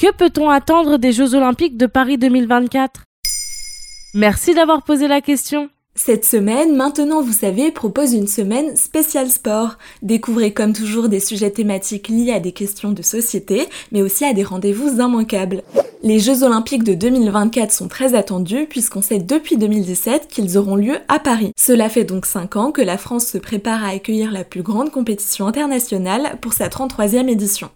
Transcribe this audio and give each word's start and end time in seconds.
Que 0.00 0.10
peut-on 0.14 0.48
attendre 0.48 0.96
des 0.96 1.12
Jeux 1.12 1.34
Olympiques 1.34 1.76
de 1.76 1.84
Paris 1.84 2.16
2024 2.16 3.02
Merci 4.14 4.54
d'avoir 4.54 4.82
posé 4.82 5.08
la 5.08 5.20
question. 5.20 5.68
Cette 5.94 6.24
semaine, 6.24 6.74
Maintenant 6.74 7.20
vous 7.20 7.34
savez, 7.34 7.70
propose 7.70 8.14
une 8.14 8.26
semaine 8.26 8.76
spéciale 8.76 9.28
sport. 9.28 9.76
Découvrez 10.00 10.54
comme 10.54 10.72
toujours 10.72 11.10
des 11.10 11.20
sujets 11.20 11.50
thématiques 11.50 12.08
liés 12.08 12.32
à 12.32 12.40
des 12.40 12.52
questions 12.52 12.92
de 12.92 13.02
société, 13.02 13.68
mais 13.92 14.00
aussi 14.00 14.24
à 14.24 14.32
des 14.32 14.42
rendez-vous 14.42 14.88
immanquables. 15.02 15.62
Les 16.02 16.18
Jeux 16.18 16.44
Olympiques 16.44 16.84
de 16.84 16.94
2024 16.94 17.70
sont 17.70 17.88
très 17.88 18.14
attendus 18.14 18.66
puisqu'on 18.70 19.02
sait 19.02 19.18
depuis 19.18 19.58
2017 19.58 20.28
qu'ils 20.28 20.56
auront 20.56 20.76
lieu 20.76 20.96
à 21.08 21.18
Paris. 21.18 21.52
Cela 21.58 21.90
fait 21.90 22.04
donc 22.04 22.24
5 22.24 22.56
ans 22.56 22.72
que 22.72 22.80
la 22.80 22.96
France 22.96 23.26
se 23.26 23.36
prépare 23.36 23.84
à 23.84 23.88
accueillir 23.88 24.32
la 24.32 24.44
plus 24.44 24.62
grande 24.62 24.90
compétition 24.90 25.46
internationale 25.46 26.38
pour 26.40 26.54
sa 26.54 26.68
33e 26.68 27.28
édition. 27.28 27.68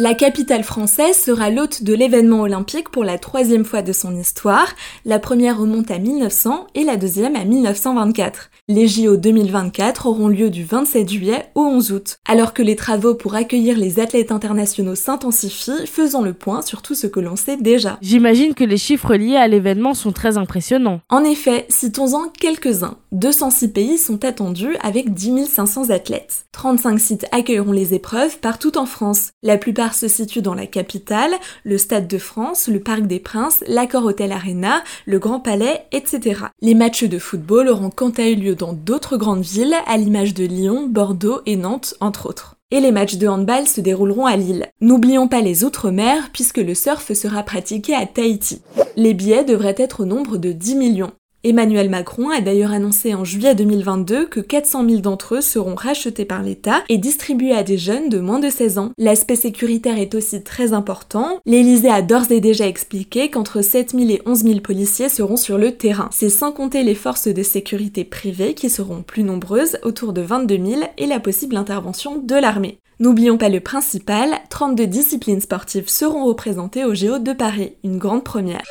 La 0.00 0.14
capitale 0.14 0.62
française 0.62 1.16
sera 1.16 1.50
l'hôte 1.50 1.82
de 1.82 1.92
l'événement 1.92 2.42
olympique 2.42 2.88
pour 2.88 3.02
la 3.02 3.18
troisième 3.18 3.64
fois 3.64 3.82
de 3.82 3.92
son 3.92 4.14
histoire. 4.14 4.68
La 5.04 5.18
première 5.18 5.58
remonte 5.58 5.90
à 5.90 5.98
1900 5.98 6.68
et 6.76 6.84
la 6.84 6.96
deuxième 6.96 7.34
à 7.34 7.44
1924. 7.44 8.48
Les 8.68 8.86
JO 8.86 9.16
2024 9.16 10.06
auront 10.06 10.28
lieu 10.28 10.50
du 10.50 10.62
27 10.62 11.08
juillet 11.08 11.50
au 11.56 11.62
11 11.62 11.90
août. 11.90 12.16
Alors 12.28 12.54
que 12.54 12.62
les 12.62 12.76
travaux 12.76 13.16
pour 13.16 13.34
accueillir 13.34 13.76
les 13.76 13.98
athlètes 13.98 14.30
internationaux 14.30 14.94
s'intensifient, 14.94 15.86
faisons 15.86 16.22
le 16.22 16.32
point 16.32 16.62
sur 16.62 16.80
tout 16.80 16.94
ce 16.94 17.08
que 17.08 17.18
l'on 17.18 17.34
sait 17.34 17.56
déjà. 17.56 17.98
J'imagine 18.00 18.54
que 18.54 18.62
les 18.62 18.76
chiffres 18.76 19.16
liés 19.16 19.34
à 19.34 19.48
l'événement 19.48 19.94
sont 19.94 20.12
très 20.12 20.38
impressionnants. 20.38 21.00
En 21.08 21.24
effet, 21.24 21.66
citons-en 21.70 22.28
quelques-uns. 22.28 22.98
206 23.10 23.68
pays 23.68 23.98
sont 23.98 24.24
attendus 24.24 24.76
avec 24.80 25.12
10 25.12 25.46
500 25.46 25.90
athlètes. 25.90 26.44
35 26.52 27.00
sites 27.00 27.26
accueilleront 27.32 27.72
les 27.72 27.94
épreuves 27.94 28.38
partout 28.38 28.78
en 28.78 28.86
France. 28.86 29.30
La 29.42 29.56
plupart 29.56 29.87
se 29.94 30.08
situe 30.08 30.42
dans 30.42 30.54
la 30.54 30.66
capitale, 30.66 31.32
le 31.64 31.78
Stade 31.78 32.08
de 32.08 32.18
France, 32.18 32.68
le 32.68 32.80
Parc 32.80 33.06
des 33.06 33.20
Princes, 33.20 33.62
l'Accor 33.66 34.04
Hotel 34.04 34.32
Arena, 34.32 34.82
le 35.06 35.18
Grand 35.18 35.40
Palais, 35.40 35.84
etc. 35.92 36.46
Les 36.60 36.74
matchs 36.74 37.04
de 37.04 37.18
football 37.18 37.68
auront 37.68 37.90
quant 37.90 38.10
à 38.10 38.28
eux 38.28 38.34
lieu 38.34 38.54
dans 38.54 38.72
d'autres 38.72 39.16
grandes 39.16 39.44
villes, 39.44 39.76
à 39.86 39.96
l'image 39.96 40.34
de 40.34 40.44
Lyon, 40.44 40.88
Bordeaux 40.88 41.40
et 41.46 41.56
Nantes, 41.56 41.94
entre 42.00 42.26
autres. 42.26 42.56
Et 42.70 42.80
les 42.80 42.92
matchs 42.92 43.16
de 43.16 43.26
handball 43.26 43.66
se 43.66 43.80
dérouleront 43.80 44.26
à 44.26 44.36
Lille. 44.36 44.66
N'oublions 44.82 45.26
pas 45.26 45.40
les 45.40 45.64
Outre-mer, 45.64 46.30
puisque 46.32 46.58
le 46.58 46.74
surf 46.74 47.12
sera 47.14 47.42
pratiqué 47.42 47.94
à 47.94 48.04
Tahiti. 48.04 48.60
Les 48.96 49.14
billets 49.14 49.44
devraient 49.44 49.74
être 49.78 50.00
au 50.00 50.04
nombre 50.04 50.36
de 50.36 50.52
10 50.52 50.74
millions. 50.74 51.12
Emmanuel 51.44 51.88
Macron 51.88 52.30
a 52.30 52.40
d'ailleurs 52.40 52.72
annoncé 52.72 53.14
en 53.14 53.22
juillet 53.22 53.54
2022 53.54 54.26
que 54.26 54.40
400 54.40 54.88
000 54.88 55.00
d'entre 55.02 55.36
eux 55.36 55.40
seront 55.40 55.76
rachetés 55.76 56.24
par 56.24 56.42
l'État 56.42 56.82
et 56.88 56.98
distribués 56.98 57.52
à 57.52 57.62
des 57.62 57.78
jeunes 57.78 58.08
de 58.08 58.18
moins 58.18 58.40
de 58.40 58.50
16 58.50 58.78
ans. 58.78 58.90
L'aspect 58.98 59.36
sécuritaire 59.36 59.98
est 59.98 60.16
aussi 60.16 60.42
très 60.42 60.72
important. 60.72 61.38
L'Élysée 61.46 61.90
a 61.90 62.02
d'ores 62.02 62.32
et 62.32 62.40
déjà 62.40 62.66
expliqué 62.66 63.30
qu'entre 63.30 63.62
7 63.62 63.92
000 63.92 64.10
et 64.10 64.22
11 64.26 64.42
000 64.42 64.60
policiers 64.60 65.08
seront 65.08 65.36
sur 65.36 65.58
le 65.58 65.76
terrain. 65.76 66.08
C'est 66.10 66.28
sans 66.28 66.50
compter 66.50 66.82
les 66.82 66.96
forces 66.96 67.28
de 67.28 67.42
sécurité 67.44 68.02
privées 68.02 68.54
qui 68.54 68.68
seront 68.68 69.02
plus 69.02 69.22
nombreuses, 69.22 69.78
autour 69.84 70.12
de 70.12 70.22
22 70.22 70.56
000, 70.56 70.80
et 70.98 71.06
la 71.06 71.20
possible 71.20 71.56
intervention 71.56 72.18
de 72.18 72.34
l'armée. 72.34 72.80
N'oublions 72.98 73.38
pas 73.38 73.48
le 73.48 73.60
principal, 73.60 74.28
32 74.50 74.88
disciplines 74.88 75.40
sportives 75.40 75.88
seront 75.88 76.24
représentées 76.24 76.84
au 76.84 76.94
Géo 76.94 77.20
de 77.20 77.32
Paris, 77.32 77.74
une 77.84 77.98
grande 77.98 78.24
première. 78.24 78.64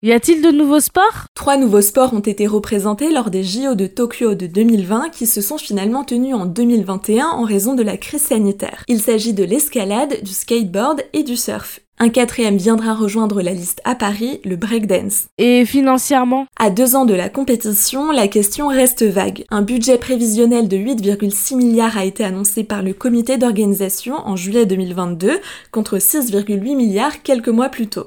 Y 0.00 0.12
a-t-il 0.12 0.42
de 0.42 0.52
nouveaux 0.52 0.78
sports? 0.78 1.26
Trois 1.34 1.56
nouveaux 1.56 1.80
sports 1.80 2.14
ont 2.14 2.20
été 2.20 2.46
représentés 2.46 3.10
lors 3.10 3.30
des 3.30 3.42
JO 3.42 3.74
de 3.74 3.88
Tokyo 3.88 4.36
de 4.36 4.46
2020 4.46 5.08
qui 5.08 5.26
se 5.26 5.40
sont 5.40 5.58
finalement 5.58 6.04
tenus 6.04 6.36
en 6.36 6.46
2021 6.46 7.26
en 7.26 7.42
raison 7.42 7.74
de 7.74 7.82
la 7.82 7.96
crise 7.96 8.22
sanitaire. 8.22 8.84
Il 8.86 9.00
s'agit 9.00 9.32
de 9.32 9.42
l'escalade, 9.42 10.22
du 10.22 10.30
skateboard 10.30 11.02
et 11.14 11.24
du 11.24 11.36
surf. 11.36 11.80
Un 11.98 12.10
quatrième 12.10 12.58
viendra 12.58 12.94
rejoindre 12.94 13.42
la 13.42 13.50
liste 13.50 13.80
à 13.84 13.96
Paris, 13.96 14.40
le 14.44 14.54
breakdance. 14.54 15.26
Et 15.36 15.64
financièrement? 15.64 16.46
À 16.56 16.70
deux 16.70 16.94
ans 16.94 17.04
de 17.04 17.14
la 17.14 17.28
compétition, 17.28 18.12
la 18.12 18.28
question 18.28 18.68
reste 18.68 19.02
vague. 19.02 19.46
Un 19.50 19.62
budget 19.62 19.98
prévisionnel 19.98 20.68
de 20.68 20.76
8,6 20.76 21.56
milliards 21.56 21.98
a 21.98 22.04
été 22.04 22.22
annoncé 22.22 22.62
par 22.62 22.84
le 22.84 22.92
comité 22.92 23.36
d'organisation 23.36 24.14
en 24.14 24.36
juillet 24.36 24.64
2022 24.64 25.40
contre 25.72 25.98
6,8 25.98 26.76
milliards 26.76 27.20
quelques 27.24 27.48
mois 27.48 27.68
plus 27.68 27.88
tôt. 27.88 28.06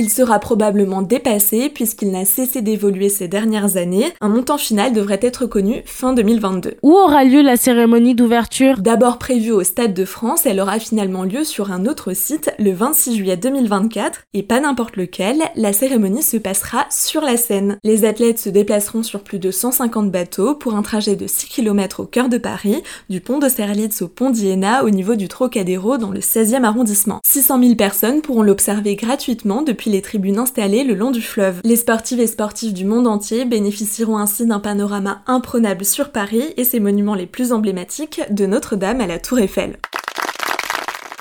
Il 0.00 0.10
sera 0.10 0.38
probablement 0.38 1.02
dépassé 1.02 1.68
puisqu'il 1.68 2.12
n'a 2.12 2.24
cessé 2.24 2.62
d'évoluer 2.62 3.08
ces 3.08 3.26
dernières 3.26 3.76
années. 3.76 4.12
Un 4.20 4.28
montant 4.28 4.56
final 4.56 4.92
devrait 4.92 5.18
être 5.20 5.44
connu 5.46 5.82
fin 5.86 6.12
2022. 6.12 6.76
Où 6.84 6.92
aura 6.92 7.24
lieu 7.24 7.42
la 7.42 7.56
cérémonie 7.56 8.14
d'ouverture? 8.14 8.78
D'abord 8.78 9.18
prévue 9.18 9.50
au 9.50 9.64
Stade 9.64 9.94
de 9.94 10.04
France, 10.04 10.46
elle 10.46 10.60
aura 10.60 10.78
finalement 10.78 11.24
lieu 11.24 11.42
sur 11.42 11.72
un 11.72 11.84
autre 11.84 12.12
site 12.12 12.52
le 12.60 12.70
26 12.70 13.16
juillet 13.16 13.36
2024 13.36 14.22
et 14.34 14.44
pas 14.44 14.60
n'importe 14.60 14.94
lequel, 14.94 15.42
la 15.56 15.72
cérémonie 15.72 16.22
se 16.22 16.36
passera 16.36 16.86
sur 16.90 17.22
la 17.22 17.36
Seine. 17.36 17.78
Les 17.82 18.04
athlètes 18.04 18.38
se 18.38 18.50
déplaceront 18.50 19.02
sur 19.02 19.24
plus 19.24 19.40
de 19.40 19.50
150 19.50 20.12
bateaux 20.12 20.54
pour 20.54 20.76
un 20.76 20.82
trajet 20.82 21.16
de 21.16 21.26
6 21.26 21.48
km 21.48 21.98
au 21.98 22.06
cœur 22.06 22.28
de 22.28 22.38
Paris, 22.38 22.84
du 23.10 23.20
pont 23.20 23.38
de 23.38 23.48
Serlitz 23.48 24.00
au 24.02 24.06
pont 24.06 24.30
d'Iéna 24.30 24.84
au 24.84 24.90
niveau 24.90 25.16
du 25.16 25.26
Trocadéro 25.26 25.98
dans 25.98 26.12
le 26.12 26.20
16e 26.20 26.62
arrondissement. 26.62 27.18
600 27.26 27.60
000 27.60 27.74
personnes 27.74 28.20
pourront 28.20 28.42
l'observer 28.42 28.94
gratuitement 28.94 29.62
depuis 29.62 29.87
les 29.88 30.02
tribunes 30.02 30.38
installées 30.38 30.84
le 30.84 30.94
long 30.94 31.10
du 31.10 31.22
fleuve. 31.22 31.60
Les 31.64 31.76
sportives 31.76 32.20
et 32.20 32.26
sportifs 32.26 32.72
du 32.72 32.84
monde 32.84 33.06
entier 33.06 33.44
bénéficieront 33.44 34.18
ainsi 34.18 34.46
d'un 34.46 34.60
panorama 34.60 35.22
imprenable 35.26 35.84
sur 35.84 36.10
Paris 36.10 36.44
et 36.56 36.64
ses 36.64 36.80
monuments 36.80 37.14
les 37.14 37.26
plus 37.26 37.52
emblématiques, 37.52 38.20
de 38.30 38.46
Notre-Dame 38.46 39.00
à 39.00 39.06
la 39.06 39.18
Tour 39.18 39.38
Eiffel. 39.38 39.76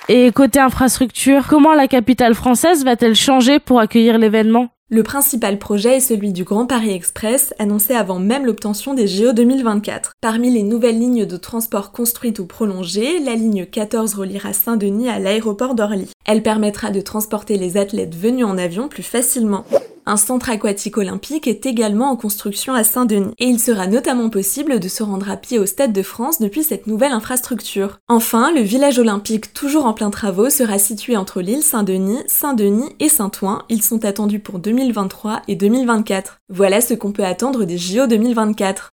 Et 0.09 0.31
côté 0.31 0.59
infrastructure, 0.59 1.47
comment 1.47 1.73
la 1.73 1.87
capitale 1.87 2.33
française 2.33 2.85
va-t-elle 2.85 3.15
changer 3.15 3.59
pour 3.59 3.79
accueillir 3.79 4.17
l'événement? 4.17 4.69
Le 4.89 5.03
principal 5.03 5.59
projet 5.59 5.97
est 5.97 5.99
celui 5.99 6.31
du 6.31 6.45
Grand 6.45 6.65
Paris 6.65 6.91
Express, 6.91 7.53
annoncé 7.59 7.93
avant 7.93 8.19
même 8.19 8.45
l'obtention 8.45 8.93
des 8.93 9.05
JO 9.05 9.33
2024. 9.33 10.13
Parmi 10.21 10.49
les 10.49 10.63
nouvelles 10.63 10.97
lignes 10.97 11.25
de 11.25 11.35
transport 11.35 11.91
construites 11.91 12.39
ou 12.39 12.45
prolongées, 12.45 13.19
la 13.19 13.35
ligne 13.35 13.65
14 13.65 14.13
reliera 14.13 14.53
Saint-Denis 14.53 15.09
à 15.09 15.19
l'aéroport 15.19 15.75
d'Orly. 15.75 16.09
Elle 16.25 16.41
permettra 16.41 16.89
de 16.89 17.01
transporter 17.01 17.57
les 17.57 17.75
athlètes 17.75 18.15
venus 18.15 18.45
en 18.45 18.57
avion 18.57 18.87
plus 18.87 19.03
facilement. 19.03 19.65
Un 20.09 20.15
centre 20.15 20.49
aquatique 20.49 20.97
olympique 20.97 21.47
est 21.47 21.65
également 21.65 22.09
en 22.09 22.15
construction 22.15 22.73
à 22.73 22.85
Saint-Denis 22.85 23.33
et 23.39 23.45
il 23.45 23.59
sera 23.59 23.87
notamment 23.87 24.29
possible 24.29 24.79
de 24.79 24.87
se 24.87 25.03
rendre 25.03 25.29
à 25.29 25.35
pied 25.35 25.59
au 25.59 25.65
Stade 25.65 25.91
de 25.91 26.01
France 26.01 26.39
depuis 26.39 26.63
cette 26.63 26.87
nouvelle 26.87 27.11
infrastructure. 27.11 27.99
Enfin, 28.07 28.53
le 28.53 28.61
village 28.61 28.99
olympique 28.99 29.53
toujours 29.53 29.85
en 29.85 29.93
plein 29.93 30.09
travaux 30.09 30.49
sera 30.49 30.79
situé 30.79 31.17
entre 31.17 31.41
l'île 31.41 31.61
Saint-Denis, 31.61 32.23
Saint-Denis 32.27 32.95
et 33.01 33.09
Saint-Ouen. 33.09 33.63
Ils 33.67 33.83
sont 33.83 34.05
attendus 34.05 34.39
pour 34.39 34.59
2023 34.59 35.41
et 35.49 35.57
2024. 35.57 36.37
Voilà 36.47 36.79
ce 36.79 36.93
qu'on 36.93 37.11
peut 37.11 37.25
attendre 37.25 37.65
des 37.65 37.77
JO 37.77 38.07
2024. 38.07 38.91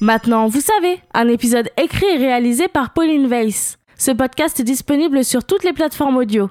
Maintenant, 0.00 0.48
vous 0.48 0.60
savez, 0.60 0.98
un 1.14 1.28
épisode 1.28 1.70
écrit 1.80 2.06
et 2.06 2.18
réalisé 2.18 2.66
par 2.66 2.94
Pauline 2.94 3.28
Weiss. 3.28 3.78
Ce 3.96 4.10
podcast 4.10 4.58
est 4.58 4.64
disponible 4.64 5.24
sur 5.24 5.44
toutes 5.44 5.62
les 5.62 5.72
plateformes 5.72 6.16
audio. 6.16 6.50